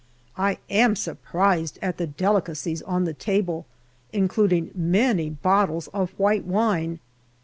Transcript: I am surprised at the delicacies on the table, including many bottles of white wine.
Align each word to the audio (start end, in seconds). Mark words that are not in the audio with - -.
I 0.39 0.57
am 0.67 0.95
surprised 0.95 1.77
at 1.79 1.97
the 1.97 2.07
delicacies 2.07 2.81
on 2.81 3.05
the 3.05 3.13
table, 3.13 3.67
including 4.11 4.71
many 4.73 5.29
bottles 5.29 5.89
of 5.89 6.09
white 6.17 6.43
wine. 6.43 6.99